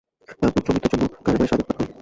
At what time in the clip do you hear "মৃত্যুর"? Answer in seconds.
0.73-0.91